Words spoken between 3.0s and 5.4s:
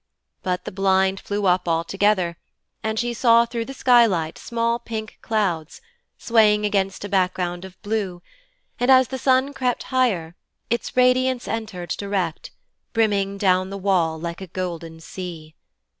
saw through the skylight small pink